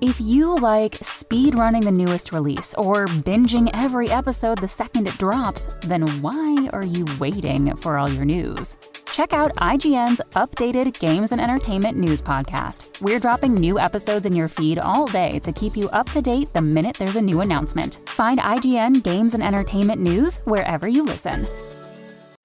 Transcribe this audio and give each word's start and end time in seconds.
If 0.00 0.18
you 0.18 0.54
like 0.54 0.94
speed 0.94 1.54
running 1.54 1.82
the 1.82 1.90
newest 1.90 2.32
release 2.32 2.72
or 2.78 3.04
binging 3.04 3.68
every 3.74 4.10
episode 4.10 4.56
the 4.56 4.66
second 4.66 5.06
it 5.06 5.18
drops, 5.18 5.68
then 5.82 6.08
why 6.22 6.70
are 6.72 6.86
you 6.86 7.04
waiting 7.18 7.76
for 7.76 7.98
all 7.98 8.08
your 8.08 8.24
news? 8.24 8.76
Check 9.12 9.34
out 9.34 9.54
IGN's 9.56 10.22
updated 10.30 10.98
games 10.98 11.32
and 11.32 11.40
entertainment 11.40 11.98
news 11.98 12.22
podcast. 12.22 13.02
We're 13.02 13.20
dropping 13.20 13.52
new 13.52 13.78
episodes 13.78 14.24
in 14.24 14.34
your 14.34 14.48
feed 14.48 14.78
all 14.78 15.06
day 15.06 15.38
to 15.40 15.52
keep 15.52 15.76
you 15.76 15.90
up 15.90 16.08
to 16.12 16.22
date 16.22 16.50
the 16.54 16.62
minute 16.62 16.96
there's 16.96 17.16
a 17.16 17.20
new 17.20 17.42
announcement. 17.42 17.98
Find 18.06 18.40
IGN 18.40 19.02
Games 19.02 19.34
and 19.34 19.42
Entertainment 19.42 20.00
News 20.00 20.38
wherever 20.46 20.88
you 20.88 21.04
listen. 21.04 21.46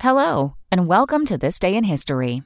Hello, 0.01 0.55
and 0.73 0.89
welcome 0.89 1.23
to 1.23 1.37
This 1.37 1.57
Day 1.57 1.75
in 1.75 1.85
History. 1.85 2.43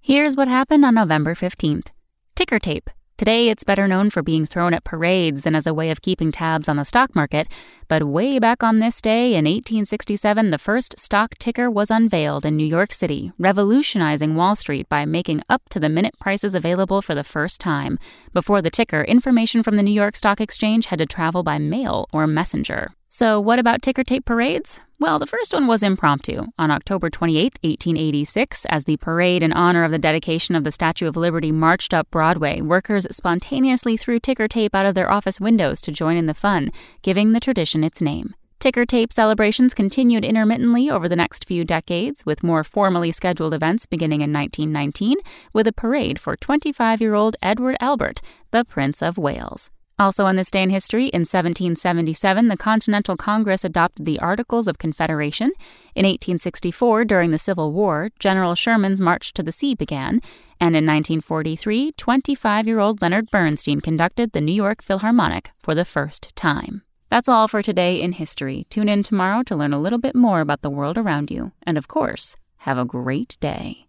Here's 0.00 0.36
what 0.36 0.46
happened 0.46 0.84
on 0.84 0.94
November 0.94 1.34
15th 1.34 1.88
Ticker 2.36 2.60
tape 2.60 2.88
Today, 3.18 3.48
it's 3.48 3.64
better 3.64 3.88
known 3.88 4.10
for 4.10 4.22
being 4.22 4.44
thrown 4.44 4.74
at 4.74 4.84
parades 4.84 5.44
than 5.44 5.54
as 5.54 5.66
a 5.66 5.72
way 5.72 5.90
of 5.90 6.02
keeping 6.02 6.30
tabs 6.30 6.68
on 6.68 6.76
the 6.76 6.84
stock 6.84 7.14
market. 7.14 7.48
But 7.88 8.02
way 8.02 8.38
back 8.38 8.62
on 8.62 8.78
this 8.78 9.00
day 9.00 9.28
in 9.28 9.46
1867, 9.46 10.50
the 10.50 10.58
first 10.58 11.00
stock 11.00 11.34
ticker 11.38 11.70
was 11.70 11.90
unveiled 11.90 12.44
in 12.44 12.58
New 12.58 12.66
York 12.66 12.92
City, 12.92 13.32
revolutionizing 13.38 14.36
Wall 14.36 14.54
Street 14.54 14.86
by 14.90 15.06
making 15.06 15.42
up 15.48 15.62
to 15.70 15.80
the 15.80 15.88
minute 15.88 16.18
prices 16.20 16.54
available 16.54 17.00
for 17.00 17.14
the 17.14 17.24
first 17.24 17.58
time. 17.58 17.98
Before 18.34 18.60
the 18.60 18.70
ticker, 18.70 19.00
information 19.00 19.62
from 19.62 19.76
the 19.76 19.82
New 19.82 19.94
York 19.94 20.14
Stock 20.14 20.38
Exchange 20.38 20.86
had 20.86 20.98
to 20.98 21.06
travel 21.06 21.42
by 21.42 21.56
mail 21.56 22.10
or 22.12 22.26
messenger. 22.26 22.95
So, 23.18 23.40
what 23.40 23.58
about 23.58 23.80
ticker 23.80 24.04
tape 24.04 24.26
parades? 24.26 24.82
Well, 25.00 25.18
the 25.18 25.26
first 25.26 25.54
one 25.54 25.66
was 25.66 25.82
impromptu 25.82 26.48
on 26.58 26.70
October 26.70 27.08
28, 27.08 27.54
1886, 27.62 28.66
as 28.66 28.84
the 28.84 28.98
parade 28.98 29.42
in 29.42 29.54
honor 29.54 29.84
of 29.84 29.90
the 29.90 29.98
dedication 29.98 30.54
of 30.54 30.64
the 30.64 30.70
Statue 30.70 31.06
of 31.06 31.16
Liberty 31.16 31.50
marched 31.50 31.94
up 31.94 32.10
Broadway. 32.10 32.60
Workers 32.60 33.06
spontaneously 33.10 33.96
threw 33.96 34.20
ticker 34.20 34.48
tape 34.48 34.74
out 34.74 34.84
of 34.84 34.94
their 34.94 35.10
office 35.10 35.40
windows 35.40 35.80
to 35.80 35.92
join 35.92 36.18
in 36.18 36.26
the 36.26 36.34
fun, 36.34 36.70
giving 37.00 37.32
the 37.32 37.40
tradition 37.40 37.82
its 37.82 38.02
name. 38.02 38.34
Ticker 38.58 38.84
tape 38.84 39.14
celebrations 39.14 39.72
continued 39.72 40.22
intermittently 40.22 40.90
over 40.90 41.08
the 41.08 41.16
next 41.16 41.46
few 41.46 41.64
decades, 41.64 42.26
with 42.26 42.44
more 42.44 42.64
formally 42.64 43.12
scheduled 43.12 43.54
events 43.54 43.86
beginning 43.86 44.20
in 44.20 44.30
1919 44.30 45.16
with 45.54 45.66
a 45.66 45.72
parade 45.72 46.20
for 46.20 46.36
25 46.36 47.00
year 47.00 47.14
old 47.14 47.38
Edward 47.40 47.78
Albert, 47.80 48.20
the 48.50 48.62
Prince 48.62 49.00
of 49.00 49.16
Wales. 49.16 49.70
Also 49.98 50.26
on 50.26 50.36
this 50.36 50.50
day 50.50 50.62
in 50.62 50.68
history, 50.68 51.06
in 51.06 51.22
1777, 51.22 52.48
the 52.48 52.56
Continental 52.56 53.16
Congress 53.16 53.64
adopted 53.64 54.04
the 54.04 54.18
Articles 54.18 54.68
of 54.68 54.76
Confederation. 54.76 55.52
In 55.94 56.04
1864, 56.04 57.06
during 57.06 57.30
the 57.30 57.38
Civil 57.38 57.72
War, 57.72 58.10
General 58.18 58.54
Sherman's 58.54 59.00
March 59.00 59.32
to 59.32 59.42
the 59.42 59.52
Sea 59.52 59.74
began. 59.74 60.20
And 60.60 60.76
in 60.76 60.84
1943, 60.84 61.92
25 61.92 62.66
year 62.66 62.78
old 62.78 63.00
Leonard 63.00 63.30
Bernstein 63.30 63.80
conducted 63.80 64.32
the 64.32 64.42
New 64.42 64.52
York 64.52 64.82
Philharmonic 64.82 65.52
for 65.58 65.74
the 65.74 65.86
first 65.86 66.36
time. 66.36 66.82
That's 67.08 67.28
all 67.28 67.48
for 67.48 67.62
today 67.62 67.98
in 67.98 68.12
history. 68.12 68.66
Tune 68.68 68.90
in 68.90 69.02
tomorrow 69.02 69.42
to 69.44 69.56
learn 69.56 69.72
a 69.72 69.80
little 69.80 69.98
bit 69.98 70.14
more 70.14 70.40
about 70.40 70.60
the 70.60 70.68
world 70.68 70.98
around 70.98 71.30
you. 71.30 71.52
And 71.62 71.78
of 71.78 71.88
course, 71.88 72.36
have 72.58 72.76
a 72.76 72.84
great 72.84 73.38
day. 73.40 73.86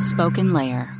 SpokenLayer 0.00 0.99